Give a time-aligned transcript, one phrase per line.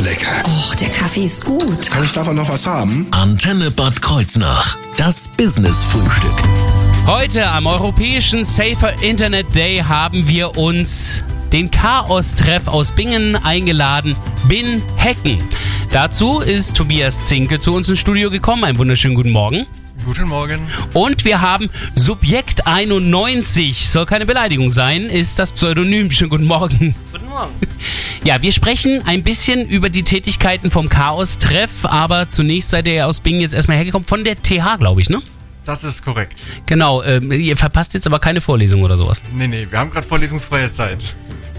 [0.00, 0.42] lecker.
[0.46, 1.90] Och, der Kaffee ist gut.
[1.90, 3.06] Kann ich davon noch was haben?
[3.10, 4.78] Antenne Bad Kreuznach.
[4.96, 6.32] Das Business-Frühstück.
[7.06, 14.16] Heute am Europäischen Safer Internet Day haben wir uns den Chaos-Treff aus Bingen eingeladen,
[14.48, 15.42] Bin Hacken.
[15.92, 18.64] Dazu ist Tobias Zinke zu uns ins Studio gekommen.
[18.64, 19.66] Einen wunderschönen guten Morgen.
[20.04, 20.60] Guten Morgen.
[20.94, 26.10] Und wir haben Subjekt 91, soll keine Beleidigung sein, ist das Pseudonym.
[26.10, 26.94] Schönen guten Morgen.
[27.12, 27.19] Guten Morgen.
[28.22, 33.06] Ja, wir sprechen ein bisschen über die Tätigkeiten vom Chaos-Treff, aber zunächst seid ihr ja
[33.06, 35.22] aus Bingen jetzt erstmal hergekommen, von der TH, glaube ich, ne?
[35.64, 36.44] Das ist korrekt.
[36.66, 39.22] Genau, ähm, ihr verpasst jetzt aber keine Vorlesung oder sowas.
[39.32, 40.98] Nee, nee, wir haben gerade vorlesungsfreie Zeit.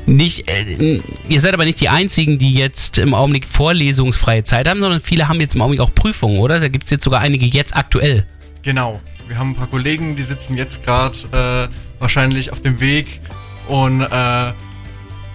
[0.06, 4.82] Nicht, äh, ihr seid aber nicht die Einzigen, die jetzt im Augenblick vorlesungsfreie Zeit haben,
[4.82, 6.60] sondern viele haben jetzt im Augenblick auch Prüfungen, oder?
[6.60, 8.26] Da gibt es jetzt sogar einige jetzt aktuell.
[8.64, 9.00] Genau.
[9.28, 13.22] Wir haben ein paar Kollegen, die sitzen jetzt gerade äh, wahrscheinlich auf dem Weg
[13.68, 14.52] und äh,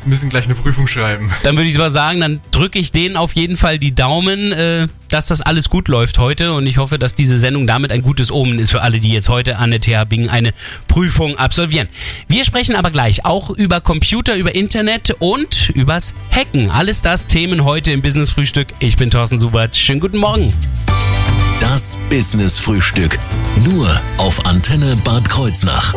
[0.07, 1.31] müssen gleich eine Prüfung schreiben.
[1.43, 4.89] Dann würde ich mal sagen, dann drücke ich denen auf jeden Fall die Daumen, äh,
[5.09, 8.31] dass das alles gut läuft heute und ich hoffe, dass diese Sendung damit ein gutes
[8.31, 10.53] Omen ist für alle, die jetzt heute an der TH Bingen eine
[10.89, 11.89] Prüfung absolvieren.
[12.29, 16.71] Wir sprechen aber gleich auch über Computer, über Internet und übers Hacken.
[16.71, 18.69] Alles das Themen heute im Business Frühstück.
[18.79, 19.77] Ich bin Thorsten Subert.
[19.77, 20.53] Schönen guten Morgen.
[21.61, 23.19] Das Business-Frühstück.
[23.65, 25.95] Nur auf Antenne Bad Kreuznach.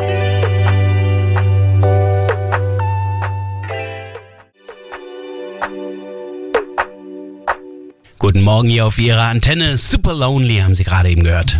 [8.30, 9.76] Guten Morgen hier auf Ihrer Antenne.
[9.76, 11.60] Super Lonely haben Sie gerade eben gehört.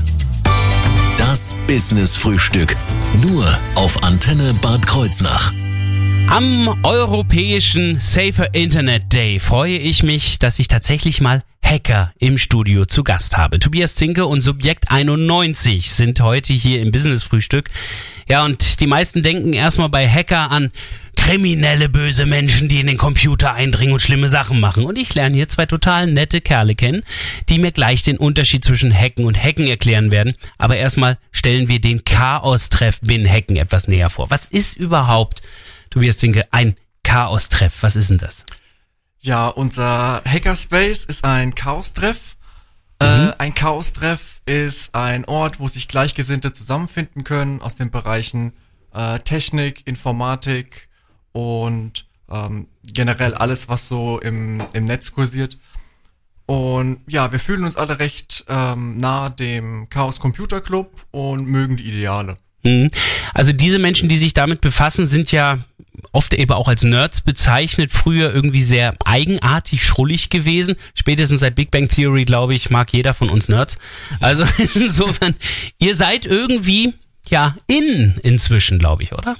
[1.18, 2.76] Das Business-Frühstück.
[3.24, 5.52] Nur auf Antenne Bad Kreuznach.
[6.28, 12.86] Am Europäischen Safer Internet Day freue ich mich, dass ich tatsächlich mal Hacker im Studio
[12.86, 13.58] zu Gast habe.
[13.58, 17.72] Tobias Zinke und Subjekt 91 sind heute hier im Business Frühstück.
[18.28, 20.72] Ja, und die meisten denken erstmal bei Hacker an
[21.30, 24.84] kriminelle böse Menschen, die in den Computer eindringen und schlimme Sachen machen.
[24.86, 27.04] Und ich lerne hier zwei total nette Kerle kennen,
[27.50, 30.34] die mir gleich den Unterschied zwischen Hacken und Hacken erklären werden.
[30.58, 34.32] Aber erstmal stellen wir den Chaos-Treff Bin Hacken etwas näher vor.
[34.32, 35.44] Was ist überhaupt,
[35.92, 37.84] Tobias Zinke, ein Chaos-Treff?
[37.84, 38.48] Was ist denn das?
[39.20, 42.38] Ja, unser Hackerspace ist ein Chaos-Treff.
[42.98, 48.54] Äh, ein Chaos-Treff ist ein Ort, wo sich Gleichgesinnte zusammenfinden können aus den Bereichen
[48.96, 50.89] äh, Technik, Informatik
[51.32, 55.58] und ähm, generell alles, was so im, im Netz kursiert.
[56.46, 61.78] Und ja, wir fühlen uns alle recht ähm, nah dem Chaos Computer Club und mögen
[61.78, 62.38] die Ideale.
[62.64, 62.90] Mhm.
[63.34, 65.60] Also diese Menschen, die sich damit befassen, sind ja
[66.12, 70.76] oft eben auch als Nerds bezeichnet, früher irgendwie sehr eigenartig, schrullig gewesen.
[70.96, 73.78] Spätestens seit Big Bang Theory, glaube ich, mag jeder von uns Nerds.
[74.20, 75.36] Also insofern,
[75.78, 76.94] ihr seid irgendwie,
[77.30, 79.38] ja, in inzwischen, glaube ich, oder?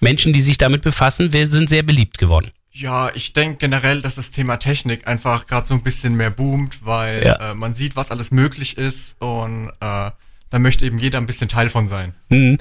[0.00, 2.50] Menschen, die sich damit befassen, sind sehr beliebt geworden.
[2.72, 6.84] Ja, ich denke generell, dass das Thema Technik einfach gerade so ein bisschen mehr boomt,
[6.84, 7.52] weil Ja.
[7.52, 10.10] äh, man sieht, was alles möglich ist und äh,
[10.50, 12.14] da möchte eben jeder ein bisschen Teil von sein.
[12.28, 12.58] Mhm.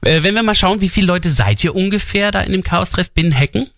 [0.00, 3.10] Äh, wenn wir mal schauen, wie viele Leute seid ihr ungefähr da in dem Chaos-Treff
[3.12, 3.68] Bin Hacken?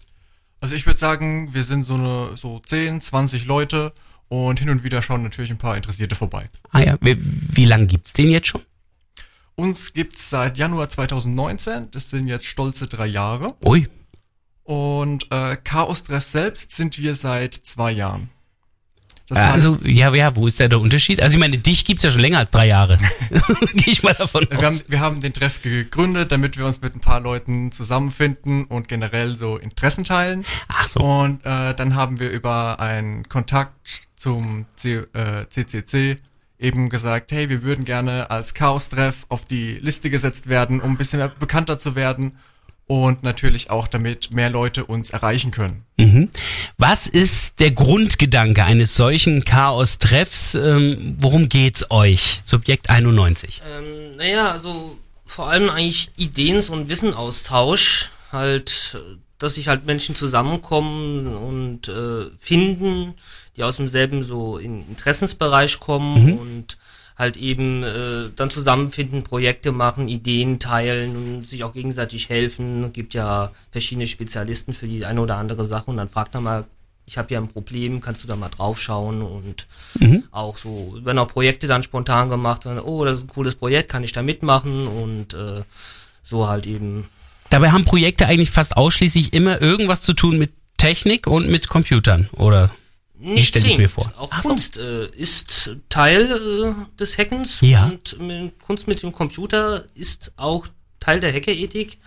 [0.60, 3.92] Also ich würde sagen, wir sind so eine so 10, 20 Leute
[4.28, 6.48] und hin und wieder schauen natürlich ein paar Interessierte vorbei.
[6.70, 8.62] Ah ja, wie, wie lange gibt's den jetzt schon?
[9.60, 13.56] Uns gibt's seit Januar 2019, das sind jetzt stolze drei Jahre.
[13.62, 13.86] Ui,
[14.64, 18.30] Und äh, Chaos Treff selbst sind wir seit zwei Jahren.
[19.28, 21.20] Das also ja, ja, wo ist da der Unterschied?
[21.20, 22.96] Also ich meine, dich gibt's ja schon länger als drei Jahre.
[23.74, 24.84] Gehe ich mal davon wir haben, aus.
[24.88, 29.36] wir haben den Treff gegründet, damit wir uns mit ein paar Leuten zusammenfinden und generell
[29.36, 30.46] so Interessen teilen.
[30.68, 31.00] Ach so.
[31.00, 36.16] Und äh, dann haben wir über einen Kontakt zum C, äh, CCC
[36.60, 40.96] eben gesagt, hey, wir würden gerne als Chaos-Treff auf die Liste gesetzt werden, um ein
[40.96, 42.38] bisschen mehr bekannter zu werden
[42.90, 45.84] und natürlich auch, damit mehr Leute uns erreichen können.
[45.96, 46.28] Mhm.
[46.76, 50.56] Was ist der Grundgedanke eines solchen Chaos-Treffs?
[50.56, 52.40] Ähm, worum geht's euch?
[52.42, 53.62] Subjekt 91.
[53.64, 58.10] Ähm, naja, also vor allem eigentlich Ideen- und Wissenaustausch.
[58.32, 58.98] Halt,
[59.38, 63.14] dass sich halt Menschen zusammenkommen und äh, finden,
[63.60, 66.78] die aus demselben so in Interessensbereich kommen und
[67.14, 72.94] halt eben äh, dann zusammenfinden, Projekte machen, Ideen teilen und sich auch gegenseitig helfen.
[72.94, 76.64] Gibt ja verschiedene Spezialisten für die eine oder andere Sache und dann fragt man mal,
[77.04, 79.66] ich habe hier ein Problem, kannst du da mal draufschauen und
[80.30, 83.90] auch so, werden auch Projekte dann spontan gemacht, und, oh, das ist ein cooles Projekt,
[83.90, 85.62] kann ich da mitmachen und äh,
[86.22, 87.08] so halt eben.
[87.50, 92.30] Dabei haben Projekte eigentlich fast ausschließlich immer irgendwas zu tun mit Technik und mit Computern,
[92.32, 92.70] oder?
[93.20, 94.12] Nicht stell ich mir vor.
[94.16, 94.48] Auch Ach so.
[94.48, 97.86] Kunst äh, ist Teil äh, des Hackens Ja.
[97.86, 100.66] und mit, Kunst mit dem Computer ist auch
[101.00, 101.98] Teil der Hackerethik.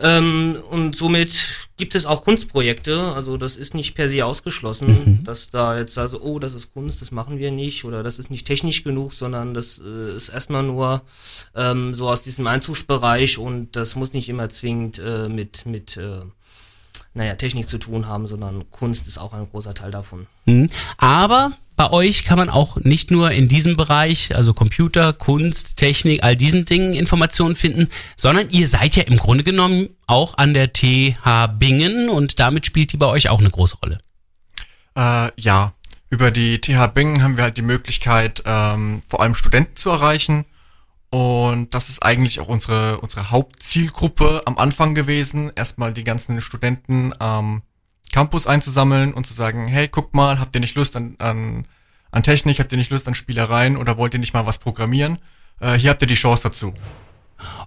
[0.00, 4.86] Ähm, und somit gibt es auch Kunstprojekte, also das ist nicht per se ausgeschlossen,
[5.20, 5.24] Mhm.
[5.24, 8.30] dass da jetzt also, oh, das ist Kunst, das machen wir nicht oder das ist
[8.30, 11.02] nicht technisch genug, sondern das äh, ist erstmal nur
[11.56, 16.20] ähm, so aus diesem Einzugsbereich und das muss nicht immer zwingend äh, mit, mit äh,
[17.14, 20.26] naja, Technik zu tun haben, sondern Kunst ist auch ein großer Teil davon.
[20.46, 20.70] Mhm.
[20.96, 26.22] Aber bei euch kann man auch nicht nur in diesem Bereich, also Computer, Kunst, Technik,
[26.22, 30.72] all diesen Dingen Informationen finden, sondern ihr seid ja im Grunde genommen auch an der
[30.72, 33.98] TH Bingen und damit spielt die bei euch auch eine große Rolle.
[34.94, 35.72] Äh, ja,
[36.10, 40.44] über die TH Bingen haben wir halt die Möglichkeit, ähm, vor allem Studenten zu erreichen.
[41.10, 47.12] Und das ist eigentlich auch unsere, unsere Hauptzielgruppe am Anfang gewesen, erstmal die ganzen Studenten
[47.18, 47.62] am
[48.12, 51.66] Campus einzusammeln und zu sagen, hey, guckt mal, habt ihr nicht Lust an, an,
[52.12, 55.18] an Technik, habt ihr nicht Lust an Spielereien oder wollt ihr nicht mal was programmieren?
[55.60, 56.74] Äh, hier habt ihr die Chance dazu.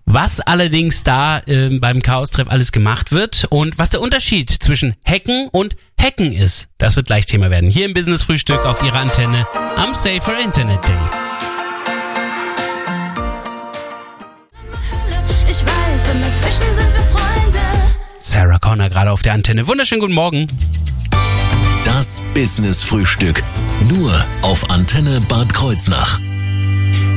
[0.05, 5.49] Was allerdings da ähm, beim Chaos-Treff alles gemacht wird und was der Unterschied zwischen Hacken
[5.51, 7.69] und Hacken ist, das wird gleich Thema werden.
[7.69, 11.32] Hier im Business-Frühstück auf Ihrer Antenne am Safer Internet Day.
[15.53, 17.59] Ich weiß, und inzwischen sind wir Freunde.
[18.19, 19.67] Sarah Connor gerade auf der Antenne.
[19.67, 20.47] Wunderschönen guten Morgen.
[21.85, 23.43] Das Business Frühstück.
[23.87, 26.19] Nur auf Antenne Bad Kreuznach.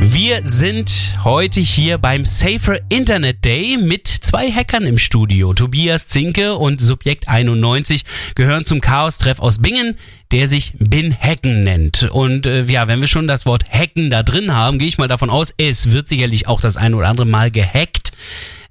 [0.08, 5.53] Wir sind heute hier beim Safer Internet Day mit zwei Hackern im Studio.
[5.53, 8.05] Tobias Zinke und Subjekt 91
[8.37, 9.99] gehören zum Chaos-Treff aus Bingen,
[10.31, 12.05] der sich Bin Hacken nennt.
[12.05, 15.08] Und äh, ja, wenn wir schon das Wort Hacken da drin haben, gehe ich mal
[15.08, 18.12] davon aus, es wird sicherlich auch das eine oder andere Mal gehackt.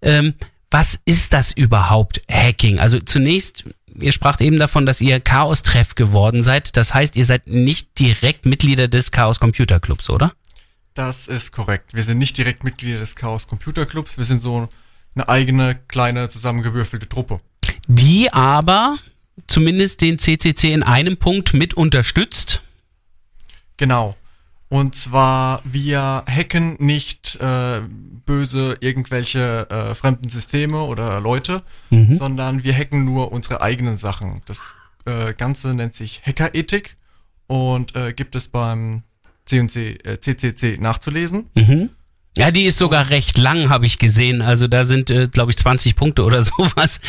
[0.01, 0.35] Ähm,
[0.71, 2.79] was ist das überhaupt Hacking?
[2.79, 3.65] Also zunächst,
[3.99, 6.77] ihr spracht eben davon, dass ihr Chaos-Treff geworden seid.
[6.77, 10.33] Das heißt, ihr seid nicht direkt Mitglieder des Chaos Computer Clubs, oder?
[10.95, 11.93] Das ist korrekt.
[11.93, 14.17] Wir sind nicht direkt Mitglieder des Chaos Computer Clubs.
[14.17, 14.69] Wir sind so
[15.13, 17.41] eine eigene, kleine, zusammengewürfelte Truppe.
[17.87, 18.97] die aber
[19.47, 22.63] zumindest den CCC in einem Punkt mit unterstützt.
[23.77, 24.15] Genau.
[24.69, 27.81] Und zwar, wir hacken nicht äh,
[28.25, 31.61] böse irgendwelche äh, fremden Systeme oder Leute,
[32.15, 34.41] sondern wir hacken nur unsere eigenen Sachen.
[34.45, 34.73] Das
[35.05, 36.97] äh, Ganze nennt sich Hackerethik
[37.47, 39.03] und äh, gibt es beim
[39.45, 41.49] C&C, äh, CCC nachzulesen.
[42.37, 44.41] Ja, die ist sogar recht lang, habe ich gesehen.
[44.41, 46.99] Also da sind, äh, glaube ich, 20 Punkte oder sowas.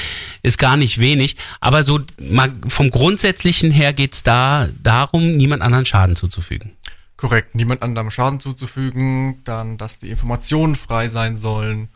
[0.42, 1.36] Ist gar nicht wenig.
[1.60, 6.72] Aber so mal vom Grundsätzlichen her geht's da darum, niemand anderen Schaden zuzufügen.
[7.16, 11.88] Korrekt, niemand anderem Schaden zuzufügen, dann, dass die Informationen frei sein sollen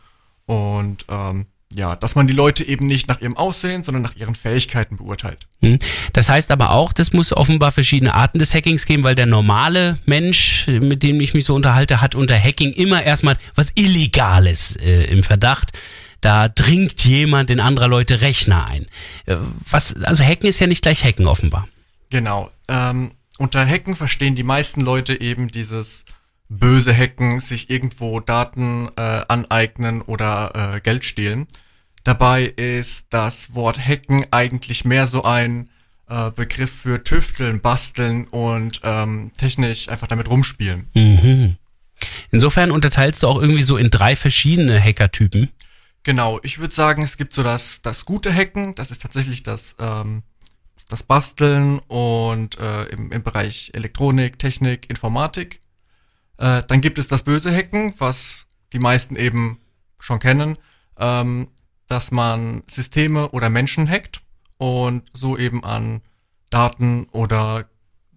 [0.47, 4.35] und ähm, ja, dass man die Leute eben nicht nach ihrem Aussehen, sondern nach ihren
[4.35, 5.47] Fähigkeiten beurteilt.
[5.61, 5.79] Hm.
[6.13, 9.97] Das heißt aber auch, das muss offenbar verschiedene Arten des Hackings geben, weil der normale
[10.05, 15.05] Mensch, mit dem ich mich so unterhalte, hat unter Hacking immer erstmal was Illegales äh,
[15.05, 15.71] im Verdacht.
[16.19, 18.85] Da dringt jemand in anderer Leute Rechner ein.
[19.25, 19.37] Äh,
[19.69, 21.67] Was, also Hacken ist ja nicht gleich Hacken offenbar.
[22.09, 22.51] Genau.
[22.67, 26.05] Ähm, unter Hacken verstehen die meisten Leute eben dieses
[26.51, 31.47] böse Hacken, sich irgendwo Daten äh, aneignen oder äh, Geld stehlen.
[32.03, 35.69] Dabei ist das Wort Hacken eigentlich mehr so ein
[36.09, 40.89] äh, Begriff für Tüfteln, Basteln und ähm, technisch einfach damit rumspielen.
[40.93, 41.57] Mhm.
[42.31, 45.49] Insofern unterteilst du auch irgendwie so in drei verschiedene Hackertypen.
[46.03, 49.75] Genau, ich würde sagen, es gibt so das, das gute Hacken, das ist tatsächlich das,
[49.79, 50.23] ähm,
[50.89, 55.61] das Basteln und äh, im, im Bereich Elektronik, Technik, Informatik.
[56.41, 59.59] Äh, dann gibt es das böse Hacken, was die meisten eben
[59.99, 60.57] schon kennen,
[60.97, 61.47] ähm,
[61.87, 64.21] dass man Systeme oder Menschen hackt
[64.57, 66.01] und so eben an
[66.49, 67.69] Daten oder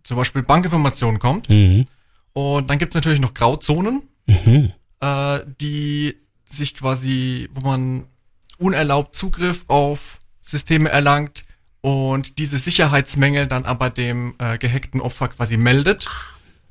[0.05, 1.51] zum Beispiel Bankinformationen kommt.
[1.51, 1.87] Mhm.
[2.33, 4.73] Und dann gibt es natürlich noch Grauzonen, Mhm.
[5.01, 6.17] äh, die
[6.47, 8.05] sich quasi, wo man
[8.57, 11.45] unerlaubt Zugriff auf Systeme erlangt
[11.83, 16.09] und diese Sicherheitsmängel dann aber dem äh, gehackten Opfer quasi meldet.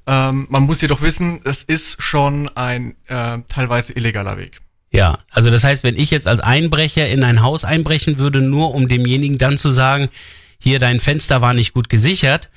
[0.06, 4.60] Ähm, man muss jedoch wissen, es ist schon ein äh, teilweise illegaler Weg.
[4.92, 8.76] Ja, also das heißt, wenn ich jetzt als Einbrecher in ein Haus einbrechen würde, nur
[8.76, 10.10] um demjenigen dann zu sagen,
[10.60, 12.50] hier dein Fenster war nicht gut gesichert,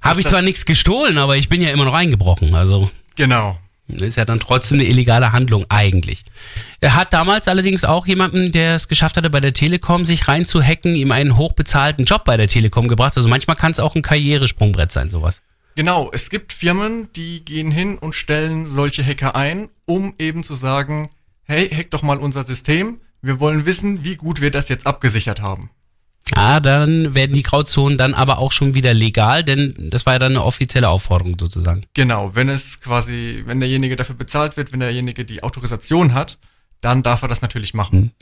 [0.00, 2.54] habe ich zwar nichts gestohlen, aber ich bin ja immer noch eingebrochen.
[2.54, 3.58] Also Genau.
[3.88, 6.24] ist ja dann trotzdem eine illegale Handlung eigentlich.
[6.80, 10.94] Er hat damals allerdings auch jemanden, der es geschafft hatte, bei der Telekom sich reinzuhacken,
[10.94, 13.16] ihm einen hochbezahlten Job bei der Telekom gebracht.
[13.16, 15.42] Also manchmal kann es auch ein Karrieresprungbrett sein, sowas.
[15.76, 20.54] Genau, es gibt Firmen, die gehen hin und stellen solche Hacker ein, um eben zu
[20.54, 21.10] sagen,
[21.44, 22.98] hey, hack doch mal unser System.
[23.20, 25.68] Wir wollen wissen, wie gut wir das jetzt abgesichert haben.
[26.34, 30.18] Ah, dann werden die Grauzonen dann aber auch schon wieder legal, denn das war ja
[30.18, 31.82] dann eine offizielle Aufforderung sozusagen.
[31.92, 36.38] Genau, wenn es quasi, wenn derjenige dafür bezahlt wird, wenn derjenige die Autorisation hat,
[36.80, 38.12] dann darf er das natürlich machen.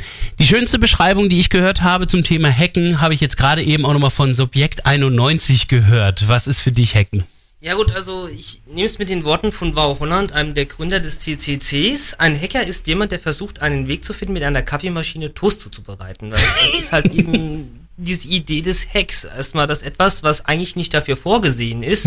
[0.40, 3.84] Die schönste Beschreibung, die ich gehört habe zum Thema Hacken, habe ich jetzt gerade eben
[3.84, 6.26] auch nochmal von Subjekt 91 gehört.
[6.26, 7.23] Was ist für dich Hacken?
[7.64, 11.00] Ja gut, also ich nehme es mit den Worten von Wow Holland, einem der Gründer
[11.00, 12.12] des CCCs.
[12.12, 16.30] Ein Hacker ist jemand, der versucht, einen Weg zu finden, mit einer Kaffeemaschine Toast zuzubereiten.
[16.30, 19.25] Weil das ist halt eben diese Idee des Hacks.
[19.25, 22.04] Erstmal, dass etwas, was eigentlich nicht dafür vorgesehen ist,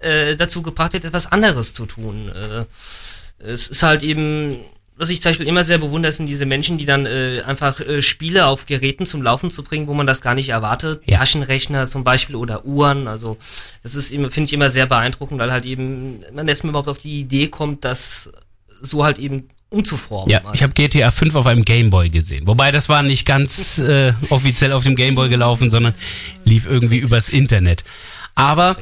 [0.00, 2.32] äh, dazu gebracht wird, etwas anderes zu tun.
[2.34, 2.64] Äh,
[3.38, 4.58] es ist halt eben,
[4.98, 8.02] was ich zum Beispiel immer sehr bewundere, sind diese Menschen, die dann äh, einfach äh,
[8.02, 11.00] Spiele auf Geräten zum Laufen zu bringen, wo man das gar nicht erwartet.
[11.06, 11.18] Ja.
[11.18, 13.06] Taschenrechner zum Beispiel oder Uhren.
[13.06, 13.36] Also
[13.84, 16.98] das ist immer, finde ich immer sehr beeindruckend, weil halt eben man erstmal überhaupt auf
[16.98, 18.32] die Idee kommt, das
[18.80, 20.30] so halt eben umzuformen.
[20.30, 20.56] Ja, halt.
[20.56, 22.48] ich habe GTA 5 auf einem Gameboy gesehen.
[22.48, 25.94] Wobei das war nicht ganz äh, offiziell auf dem Gameboy gelaufen, sondern
[26.44, 27.84] lief irgendwie übers Internet.
[28.34, 28.76] Aber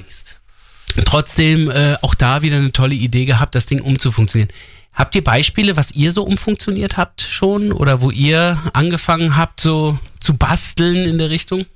[1.05, 4.53] trotzdem äh, auch da wieder eine tolle Idee gehabt, das Ding umzufunktionieren.
[4.97, 9.99] Habt ihr Beispiele, was ihr so umfunktioniert habt schon oder wo ihr angefangen habt, so
[10.21, 11.67] zu basteln in der Richtung?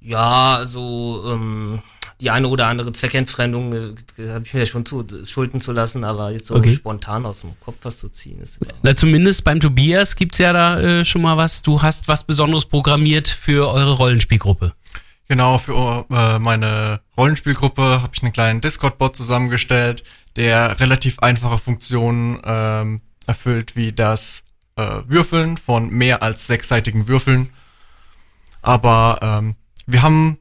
[0.00, 1.82] Ja, also ähm,
[2.20, 6.04] die eine oder andere Zweckentfremdung äh, habe ich mir ja schon zu, schulden zu lassen,
[6.04, 6.74] aber jetzt so Okay.
[6.74, 8.58] spontan aus dem Kopf was zu ziehen ist.
[8.82, 11.62] Na, zumindest beim Tobias gibt's ja da äh, schon mal was.
[11.62, 14.72] Du hast was Besonderes programmiert für eure Rollenspielgruppe.
[15.28, 20.04] Genau, für äh, meine Rollenspielgruppe habe ich einen kleinen Discord-Bot zusammengestellt,
[20.36, 24.44] der relativ einfache Funktionen ähm, erfüllt, wie das
[24.76, 27.50] äh, Würfeln von mehr als sechsseitigen Würfeln.
[28.62, 30.38] Aber ähm, wir haben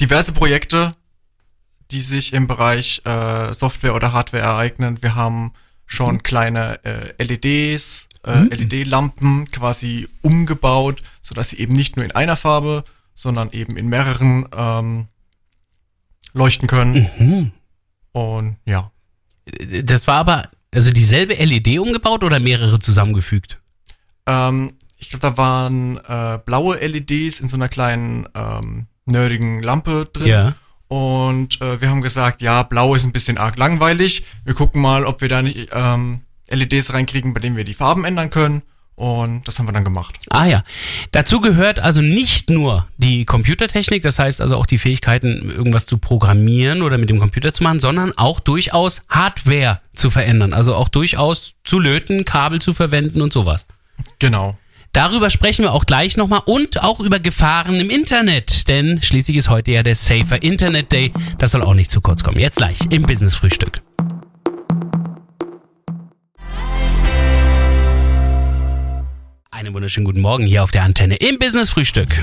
[0.00, 0.94] diverse Projekte,
[1.90, 5.02] die sich im Bereich äh, Software oder Hardware ereignen.
[5.02, 5.52] Wir haben
[5.86, 12.36] schon kleine äh, LEDs, äh, LED-Lampen quasi umgebaut, sodass sie eben nicht nur in einer
[12.36, 15.08] Farbe, sondern eben in mehreren ähm,
[16.32, 17.52] leuchten können.
[18.12, 18.90] Und ja,
[19.82, 23.60] Das war aber also dieselbe LED umgebaut oder mehrere zusammengefügt?
[24.26, 30.08] ähm, ich glaube, da waren äh, blaue LEDs in so einer kleinen ähm, nerdigen Lampe
[30.12, 30.26] drin.
[30.26, 30.54] Ja.
[30.88, 34.24] Und äh, wir haben gesagt, ja, blau ist ein bisschen arg langweilig.
[34.44, 38.04] Wir gucken mal, ob wir da nicht ähm, LEDs reinkriegen, bei denen wir die Farben
[38.04, 38.62] ändern können.
[38.96, 40.18] Und das haben wir dann gemacht.
[40.30, 40.62] Ah ja.
[41.10, 45.98] Dazu gehört also nicht nur die Computertechnik, das heißt also auch die Fähigkeiten, irgendwas zu
[45.98, 50.54] programmieren oder mit dem Computer zu machen, sondern auch durchaus Hardware zu verändern.
[50.54, 53.66] Also auch durchaus zu löten, Kabel zu verwenden und sowas.
[54.20, 54.56] Genau.
[54.92, 59.50] Darüber sprechen wir auch gleich nochmal und auch über Gefahren im Internet, denn schließlich ist
[59.50, 61.12] heute ja der Safer Internet Day.
[61.38, 62.38] Das soll auch nicht zu kurz kommen.
[62.38, 63.82] Jetzt gleich im Business Frühstück.
[69.64, 72.20] Einen wunderschönen guten Morgen hier auf der Antenne im Business Frühstück.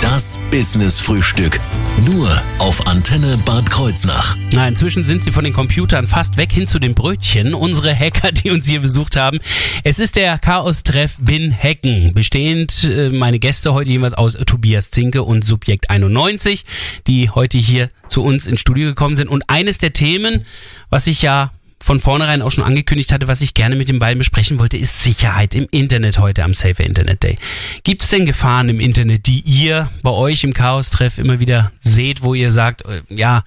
[0.00, 1.60] Das Business Frühstück.
[2.06, 4.38] Nur auf Antenne Bad Kreuznach.
[4.50, 7.52] Na, inzwischen sind sie von den Computern fast weg hin zu den Brötchen.
[7.52, 9.40] Unsere Hacker, die uns hier besucht haben.
[9.84, 12.14] Es ist der Chaos-Treff Bin Hacken.
[12.14, 16.64] Bestehend äh, meine Gäste heute jeweils aus Tobias Zinke und Subjekt 91,
[17.06, 19.28] die heute hier zu uns ins Studio gekommen sind.
[19.28, 20.46] Und eines der Themen,
[20.88, 24.18] was ich ja von vornherein auch schon angekündigt hatte, was ich gerne mit den beiden
[24.18, 27.38] besprechen wollte, ist Sicherheit im Internet heute am Safer Internet Day.
[27.82, 32.22] Gibt es denn Gefahren im Internet, die ihr bei euch im Chaos-Treff immer wieder seht,
[32.22, 33.42] wo ihr sagt, äh, ja,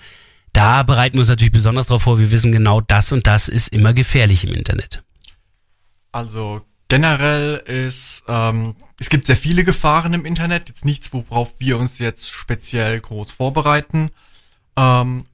[0.53, 3.69] da bereiten wir uns natürlich besonders darauf vor, wir wissen genau, das und das ist
[3.69, 5.03] immer gefährlich im Internet.
[6.11, 11.77] Also generell ist, ähm, es gibt sehr viele Gefahren im Internet, jetzt nichts, worauf wir
[11.77, 14.11] uns jetzt speziell groß vorbereiten.
[14.77, 15.25] Ähm,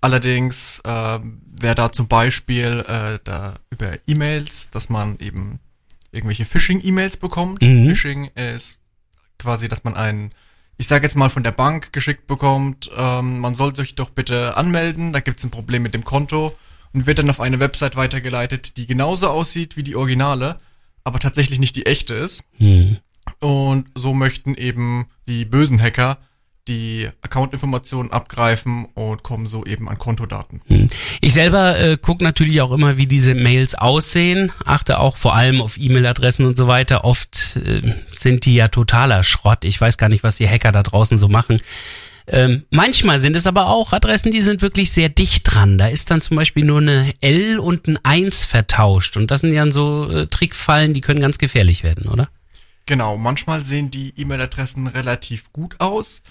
[0.00, 5.60] allerdings ähm, wäre da zum Beispiel äh, da über E-Mails, dass man eben
[6.12, 7.62] irgendwelche Phishing-E-Mails bekommt.
[7.62, 7.88] Mhm.
[7.88, 8.80] Phishing ist
[9.38, 10.32] quasi, dass man einen,
[10.78, 14.56] ich sage jetzt mal von der Bank geschickt bekommt, ähm, man soll sich doch bitte
[14.56, 16.54] anmelden, da gibt es ein Problem mit dem Konto
[16.92, 20.58] und wird dann auf eine Website weitergeleitet, die genauso aussieht wie die Originale,
[21.04, 22.42] aber tatsächlich nicht die echte ist.
[22.58, 22.98] Hm.
[23.40, 26.18] Und so möchten eben die bösen Hacker
[26.68, 30.60] die Accountinformationen abgreifen und kommen so eben an Kontodaten.
[30.66, 30.88] Hm.
[31.20, 35.60] Ich selber äh, gucke natürlich auch immer, wie diese Mails aussehen, achte auch vor allem
[35.60, 37.04] auf E-Mail-Adressen und so weiter.
[37.04, 39.64] Oft äh, sind die ja totaler Schrott.
[39.64, 41.58] Ich weiß gar nicht, was die Hacker da draußen so machen.
[42.28, 45.78] Ähm, manchmal sind es aber auch Adressen, die sind wirklich sehr dicht dran.
[45.78, 49.16] Da ist dann zum Beispiel nur eine L und ein 1 vertauscht.
[49.16, 52.28] Und das sind ja so äh, Trickfallen, die können ganz gefährlich werden, oder?
[52.86, 56.22] Genau, manchmal sehen die E-Mail-Adressen relativ gut aus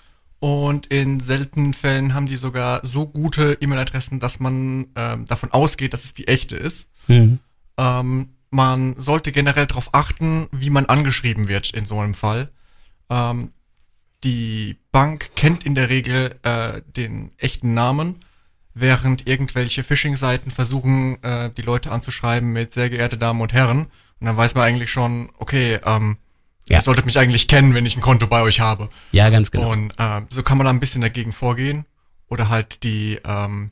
[0.46, 5.92] und in seltenen Fällen haben die sogar so gute E-Mail-Adressen, dass man ähm, davon ausgeht,
[5.92, 6.88] dass es die echte ist.
[7.08, 7.40] Hm.
[7.80, 12.52] Ähm, man sollte generell darauf achten, wie man angeschrieben wird in so einem Fall.
[13.10, 13.54] Ähm,
[14.24, 18.18] die Bank kennt in der Regel äh, den echten Namen,
[18.76, 23.88] während irgendwelche Phishing-Seiten versuchen, äh, die Leute anzuschreiben mit sehr geehrte Damen und Herren.
[24.20, 26.18] Und Und dann weiß man eigentlich schon, okay, ähm,
[26.68, 26.78] Ja.
[26.78, 28.90] ihr solltet mich eigentlich kennen, wenn ich ein Konto bei euch habe.
[29.12, 29.72] Ja, ganz genau.
[29.72, 31.86] Und ähm, so kann man da ein bisschen dagegen vorgehen
[32.28, 33.72] oder halt die ähm,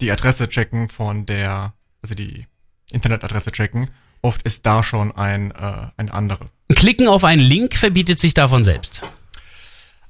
[0.00, 2.46] die Adresse checken von der, also die
[2.92, 3.90] Internetadresse checken.
[4.22, 6.50] Oft ist da schon ein äh, eine andere.
[6.74, 9.02] Klicken auf einen Link verbietet sich davon selbst.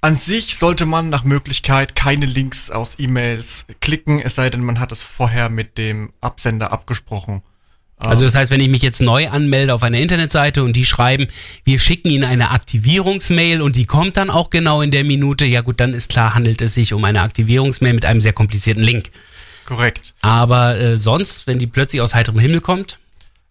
[0.00, 4.78] An sich sollte man nach Möglichkeit keine Links aus E-Mails klicken, es sei denn, man
[4.78, 7.42] hat es vorher mit dem Absender abgesprochen.
[7.98, 11.26] Also das heißt, wenn ich mich jetzt neu anmelde auf einer Internetseite und die schreiben,
[11.64, 15.62] wir schicken Ihnen eine Aktivierungsmail und die kommt dann auch genau in der Minute, ja
[15.62, 19.10] gut, dann ist klar, handelt es sich um eine Aktivierungsmail mit einem sehr komplizierten Link.
[19.66, 20.14] Korrekt.
[20.20, 22.98] Aber äh, sonst, wenn die plötzlich aus heiterem Himmel kommt,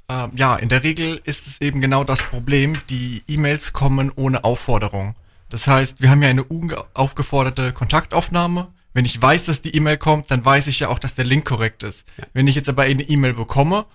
[0.10, 4.46] Ähm, ja, in der Regel ist es eben genau das Problem, die E-Mails kommen ohne
[4.46, 5.16] Aufforderung.
[5.50, 8.70] Das heißt, wir haben ja eine unaufgeforderte Kontaktaufnahme.
[8.94, 11.46] Wenn ich weiß, dass die E-Mail kommt, dann weiß ich ja auch, dass der Link
[11.46, 12.08] korrekt ist.
[12.34, 13.86] Wenn ich jetzt aber eine E-Mail bekomme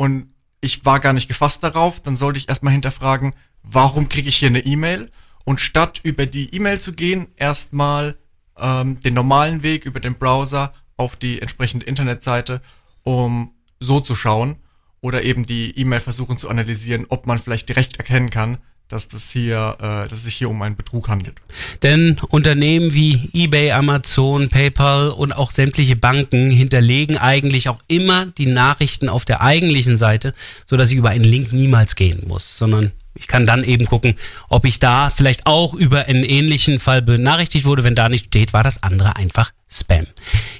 [0.00, 4.36] und ich war gar nicht gefasst darauf, dann sollte ich erstmal hinterfragen, warum kriege ich
[4.36, 5.10] hier eine E-Mail?
[5.44, 8.16] Und statt über die E-Mail zu gehen, erstmal
[8.58, 12.62] ähm, den normalen Weg über den Browser auf die entsprechende Internetseite,
[13.02, 14.56] um so zu schauen
[15.02, 18.56] oder eben die E-Mail versuchen zu analysieren, ob man vielleicht direkt erkennen kann,
[18.90, 21.36] dass das hier, äh, dass es sich hier um einen Betrug handelt.
[21.82, 28.46] Denn Unternehmen wie eBay, Amazon, PayPal und auch sämtliche Banken hinterlegen eigentlich auch immer die
[28.46, 30.34] Nachrichten auf der eigentlichen Seite,
[30.66, 34.14] so dass ich über einen Link niemals gehen muss, sondern ich kann dann eben gucken,
[34.48, 37.84] ob ich da vielleicht auch über einen ähnlichen Fall benachrichtigt wurde.
[37.84, 40.06] Wenn da nicht steht, war das andere einfach Spam.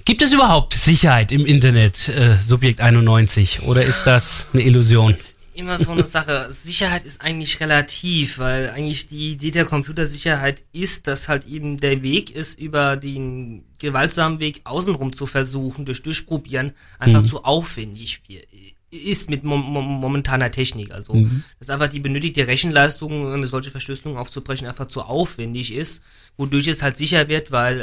[0.04, 5.14] Gibt es überhaupt Sicherheit im Internet, äh, Subjekt 91, oder ist das eine Illusion?
[5.54, 6.48] Immer so eine Sache.
[6.52, 12.02] Sicherheit ist eigentlich relativ, weil eigentlich die Idee der Computersicherheit ist, dass halt eben der
[12.02, 18.22] Weg ist, über den gewaltsamen Weg außenrum zu versuchen, durch Durchprobieren, einfach zu aufwendig
[18.90, 20.90] ist mit mom mom momentaner Technik.
[20.92, 21.14] Also,
[21.58, 26.02] dass einfach die benötigte Rechenleistung, eine solche Verschlüsselung aufzubrechen, einfach zu aufwendig ist,
[26.36, 27.80] wodurch es halt sicher wird, weil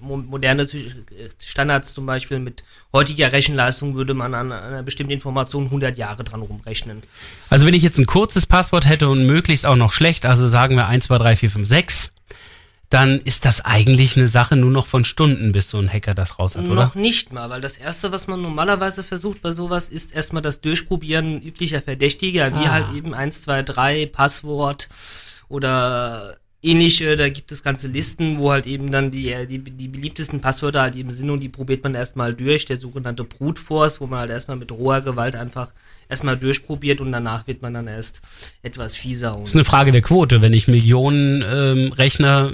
[0.00, 0.92] äh, mo moderne Sy-
[1.38, 6.42] Standards zum Beispiel mit heutiger Rechenleistung würde man an einer bestimmten Information 100 Jahre dran
[6.42, 7.00] rumrechnen.
[7.50, 10.76] Also wenn ich jetzt ein kurzes Passwort hätte und möglichst auch noch schlecht, also sagen
[10.76, 12.12] wir 1, 2, 3, 4, 5, 6,
[12.88, 16.38] dann ist das eigentlich eine Sache nur noch von Stunden, bis so ein Hacker das
[16.38, 16.74] raus hat, oder?
[16.74, 20.60] Noch nicht mal, weil das erste, was man normalerweise versucht bei sowas, ist erstmal das
[20.60, 22.72] Durchprobieren üblicher Verdächtiger, wie Ah.
[22.72, 24.88] halt eben 1, 2, 3, Passwort
[25.48, 29.88] oder ähnliche, da gibt es ganze Listen, wo halt eben dann die, äh, die, die
[29.88, 34.00] beliebtesten Passwörter halt eben sind und die probiert man erstmal durch, der sogenannte Brute Force,
[34.00, 35.72] wo man halt erstmal mit roher Gewalt einfach
[36.08, 38.20] erstmal durchprobiert und danach wird man dann erst
[38.62, 39.34] etwas fieser.
[39.34, 40.42] Und Das ist eine Frage der Quote.
[40.42, 42.52] Wenn ich Millionen ähm, Rechner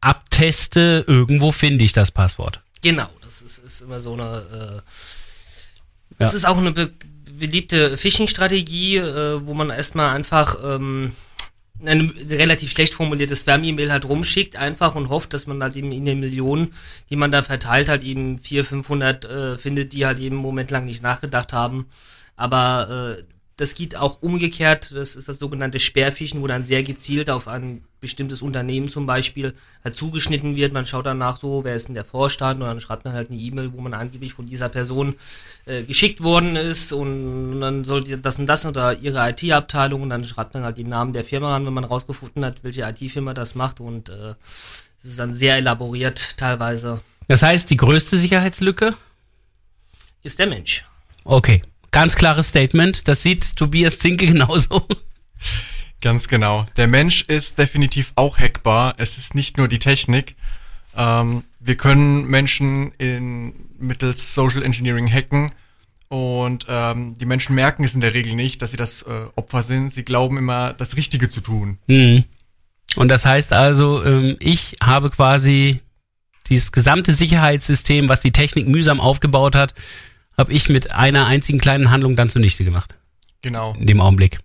[0.00, 2.60] abteste, irgendwo finde ich das Passwort.
[2.82, 4.42] Genau, das ist, ist immer so eine.
[4.52, 4.82] Äh,
[6.20, 6.26] Ja.
[6.26, 6.90] Das ist auch eine be
[7.36, 11.12] beliebte Phishing-Strategie, äh, wo man erstmal einfach ähm,
[11.80, 16.04] eine relativ schlecht formulierte Spam-E-Mail halt rumschickt, einfach und hofft, dass man halt eben in
[16.04, 16.72] den Millionen,
[17.10, 20.70] die man da verteilt, halt eben 400, 500 äh, findet, die halt eben einen Moment
[20.70, 21.86] lang nicht nachgedacht haben.
[22.36, 23.22] Aber äh,
[23.56, 27.84] das geht auch umgekehrt, das ist das sogenannte Sperrfischen, wo dann sehr gezielt auf ein
[28.00, 30.72] bestimmtes Unternehmen zum Beispiel halt zugeschnitten wird.
[30.72, 33.38] Man schaut danach so, wer ist denn der Vorstand und dann schreibt man halt eine
[33.38, 35.14] E-Mail, wo man angeblich von dieser Person
[35.66, 40.10] äh, geschickt worden ist und dann soll die das und das oder ihre IT-Abteilung und
[40.10, 43.34] dann schreibt man halt den Namen der Firma an, wenn man rausgefunden hat, welche IT-Firma
[43.34, 44.34] das macht und äh,
[45.02, 47.02] es ist dann sehr elaboriert teilweise.
[47.28, 48.94] Das heißt, die größte Sicherheitslücke?
[50.22, 50.84] Ist der Mensch.
[51.24, 51.62] Okay.
[51.94, 53.06] Ganz klares Statement.
[53.06, 54.84] Das sieht Tobias Zinke genauso.
[56.00, 56.66] Ganz genau.
[56.76, 58.94] Der Mensch ist definitiv auch hackbar.
[58.96, 60.34] Es ist nicht nur die Technik.
[60.96, 65.52] Ähm, wir können Menschen in, mittels Social Engineering hacken
[66.08, 69.62] und ähm, die Menschen merken es in der Regel nicht, dass sie das äh, Opfer
[69.62, 69.92] sind.
[69.94, 71.78] Sie glauben immer, das Richtige zu tun.
[71.88, 72.24] Hm.
[72.96, 75.80] Und das heißt also, ähm, ich habe quasi
[76.48, 79.74] dieses gesamte Sicherheitssystem, was die Technik mühsam aufgebaut hat,
[80.36, 82.94] habe ich mit einer einzigen kleinen Handlung dann zunichte gemacht.
[83.42, 83.74] Genau.
[83.78, 84.38] in dem Augenblick.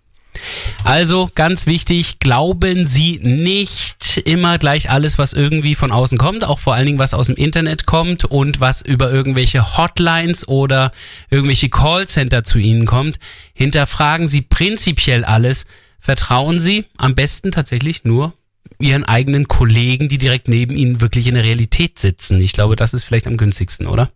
[0.84, 6.58] Also ganz wichtig, glauben Sie nicht immer gleich alles, was irgendwie von außen kommt, auch
[6.58, 10.92] vor allen Dingen was aus dem Internet kommt und was über irgendwelche Hotlines oder
[11.30, 13.18] irgendwelche Callcenter zu Ihnen kommt.
[13.54, 15.66] Hinterfragen Sie prinzipiell alles.
[15.98, 18.32] Vertrauen Sie am besten tatsächlich nur
[18.78, 22.40] Ihren eigenen Kollegen, die direkt neben Ihnen wirklich in der Realität sitzen.
[22.40, 24.10] Ich glaube, das ist vielleicht am günstigsten, oder?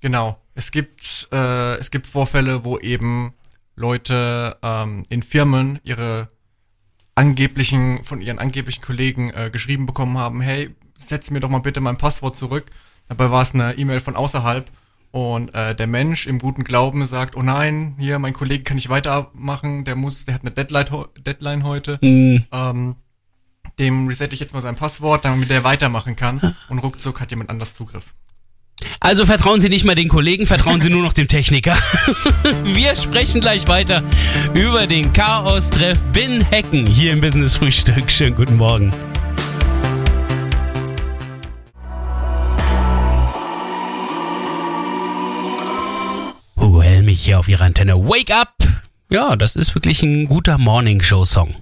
[0.00, 0.38] Genau.
[0.54, 3.34] Es gibt, äh, es gibt Vorfälle, wo eben
[3.76, 6.28] Leute ähm, in Firmen ihre
[7.14, 11.80] angeblichen, von ihren angeblichen Kollegen äh, geschrieben bekommen haben, hey, setz mir doch mal bitte
[11.80, 12.66] mein Passwort zurück.
[13.08, 14.70] Dabei war es eine E-Mail von außerhalb
[15.10, 18.88] und äh, der Mensch im guten Glauben sagt, oh nein, hier, mein Kollege kann nicht
[18.88, 20.86] weitermachen, der muss, der hat eine Deadline,
[21.18, 22.44] Deadline heute, Hm.
[22.52, 22.96] ähm,
[23.78, 27.50] dem resette ich jetzt mal sein Passwort, damit der weitermachen kann und ruckzuck hat jemand
[27.50, 28.14] anders Zugriff.
[29.00, 31.76] Also vertrauen Sie nicht mal den Kollegen, vertrauen Sie nur noch dem Techniker.
[32.64, 34.02] Wir sprechen gleich weiter
[34.54, 38.10] über den Chaos-Treff Bin Hacken hier im Business Frühstück.
[38.10, 38.90] Schönen guten Morgen.
[46.56, 47.96] Hugo Helmich hier auf Ihrer Antenne.
[47.96, 48.54] Wake up!
[49.08, 51.54] Ja, das ist wirklich ein guter Morning-Show-Song.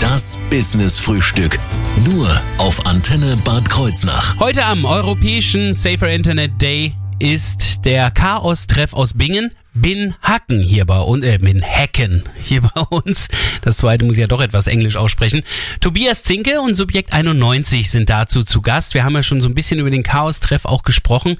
[0.00, 1.58] Das Business Frühstück.
[2.00, 4.38] Nur auf Antenne Bad Kreuznach.
[4.40, 9.52] Heute am Europäischen Safer Internet Day ist der Chaos-Treff aus Bingen.
[9.74, 13.28] Bin Hacken hier bei uns, äh, Bin Hacken hier bei uns.
[13.60, 15.42] Das zweite muss ich ja doch etwas Englisch aussprechen.
[15.80, 18.94] Tobias Zinke und Subjekt 91 sind dazu zu Gast.
[18.94, 21.36] Wir haben ja schon so ein bisschen über den Chaos-Treff auch gesprochen.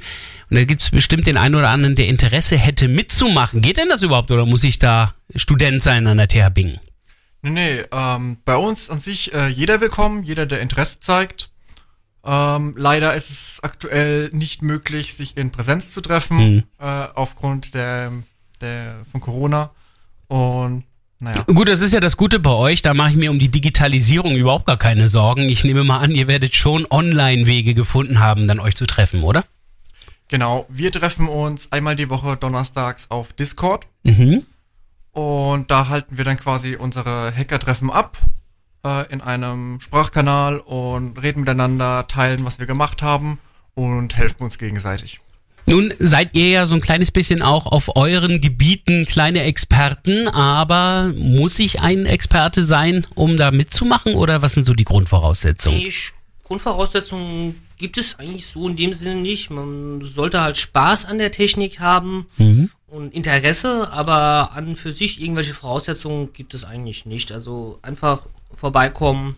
[0.50, 3.62] Und da gibt's bestimmt den einen oder anderen, der Interesse hätte mitzumachen.
[3.62, 6.78] Geht denn das überhaupt oder muss ich da Student sein an der TH Bingen?
[7.42, 11.50] Nee, nee, ähm, bei uns an sich äh, jeder willkommen, jeder, der Interesse zeigt.
[12.24, 18.12] Ähm, leider ist es aktuell nicht möglich, sich in Präsenz zu treffen, äh, aufgrund der,
[18.60, 19.72] der von Corona.
[20.28, 20.84] Und
[21.18, 21.42] naja.
[21.46, 22.82] Gut, das ist ja das Gute bei euch.
[22.82, 25.42] Da mache ich mir um die Digitalisierung überhaupt gar keine Sorgen.
[25.42, 29.44] Ich nehme mal an, ihr werdet schon Online-Wege gefunden haben, dann euch zu treffen, oder?
[30.28, 34.46] Genau, wir treffen uns einmal die Woche donnerstags auf Discord Mhm.
[35.12, 38.18] Und da halten wir dann quasi unsere Hacker-Treffen ab
[38.84, 43.38] äh, in einem Sprachkanal und reden miteinander, teilen, was wir gemacht haben
[43.74, 45.20] und helfen uns gegenseitig.
[45.66, 51.12] Nun seid ihr ja so ein kleines bisschen auch auf euren Gebieten kleine Experten, aber
[51.16, 55.78] muss ich ein Experte sein, um da mitzumachen oder was sind so die Grundvoraussetzungen?
[55.78, 56.10] Ich,
[56.42, 59.50] Grundvoraussetzungen gibt es eigentlich so in dem Sinne nicht.
[59.50, 62.26] Man sollte halt Spaß an der Technik haben
[62.92, 67.32] und Interesse, aber an für sich irgendwelche Voraussetzungen gibt es eigentlich nicht.
[67.32, 69.36] Also einfach vorbeikommen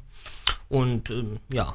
[0.69, 1.75] und ähm, ja.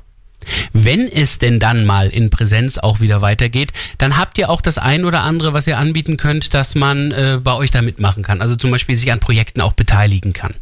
[0.74, 4.78] Wenn es denn dann mal in Präsenz auch wieder weitergeht, dann habt ihr auch das
[4.78, 8.42] ein oder andere, was ihr anbieten könnt, dass man äh, bei euch da mitmachen kann.
[8.42, 10.56] Also zum Beispiel sich an Projekten auch beteiligen kann.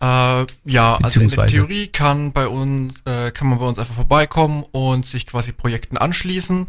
[0.00, 0.46] Äh, ja,
[0.96, 4.64] also in der Beziehungsweise- Theorie kann bei uns, äh, kann man bei uns einfach vorbeikommen
[4.72, 6.68] und sich quasi Projekten anschließen.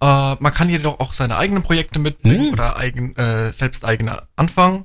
[0.00, 2.52] Äh, man kann jedoch auch seine eigenen Projekte mitbringen Hm.
[2.52, 4.84] oder eigen, äh, selbst eigene anfangen.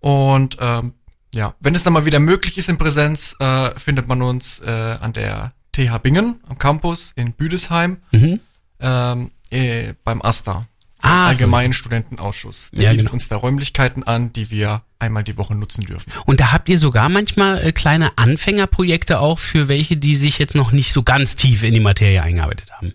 [0.00, 0.92] Und ähm,
[1.34, 4.70] ja, wenn es dann mal wieder möglich ist in Präsenz, äh, findet man uns äh,
[5.00, 8.40] an der TH Bingen am Campus in Büdesheim Mhm.
[8.80, 10.66] ähm, äh, beim AStA.
[11.00, 11.28] Ah, so.
[11.30, 12.70] Allgemeinen Studentenausschuss.
[12.72, 13.14] Der Ja, bietet genau.
[13.14, 16.10] uns da Räumlichkeiten an, die wir einmal die Woche nutzen dürfen.
[16.24, 20.54] Und da habt ihr sogar manchmal äh, kleine Anfängerprojekte auch für welche, die sich jetzt
[20.54, 22.94] noch nicht so ganz tief in die Materie eingearbeitet haben.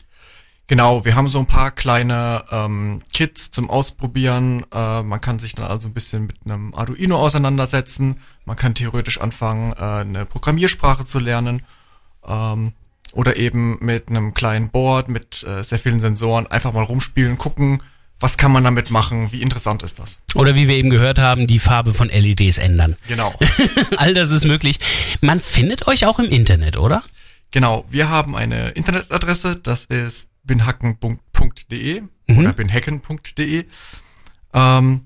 [0.70, 4.64] Genau, wir haben so ein paar kleine ähm, Kits zum Ausprobieren.
[4.72, 8.18] Äh, man kann sich dann also ein bisschen mit einem Arduino auseinandersetzen.
[8.46, 11.64] Man kann theoretisch anfangen, äh, eine Programmiersprache zu lernen.
[12.24, 12.74] Ähm,
[13.14, 17.82] oder eben mit einem kleinen Board mit äh, sehr vielen Sensoren einfach mal rumspielen, gucken,
[18.20, 20.20] was kann man damit machen, wie interessant ist das.
[20.36, 22.96] Oder wie wir eben gehört haben, die Farbe von LEDs ändern.
[23.08, 23.34] Genau.
[23.98, 24.80] All das ist möglich.
[25.22, 27.02] Man findet euch auch im Internet, oder?
[27.50, 32.38] Genau, wir haben eine Internetadresse, das ist binhacken.de Mhm.
[32.40, 33.66] oder binhacken.de.
[34.54, 35.02] Ähm,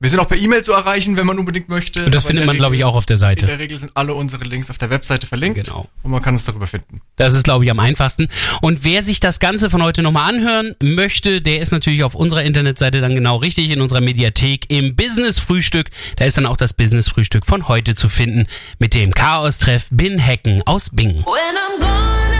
[0.00, 2.04] wir sind auch per E-Mail zu erreichen, wenn man unbedingt möchte.
[2.04, 3.46] Und das aber in findet man, glaube ich, auch auf der In Seite.
[3.46, 5.88] der Regel sind alle unsere Links auf der Webseite verlinkt Genau.
[6.04, 7.00] und man kann es darüber finden.
[7.16, 8.28] Das ist, glaube ich, am einfachsten.
[8.60, 12.44] Und wer sich das Ganze von heute nochmal anhören möchte, der ist natürlich auf unserer
[12.44, 15.90] Internetseite dann genau richtig, in unserer Mediathek im Business-Frühstück.
[16.14, 18.46] Da ist dann auch das Business-Frühstück von heute zu finden
[18.78, 21.24] mit dem Chaos-Treff Bin Hacken aus Bingen.
[21.24, 22.37] When I'm gone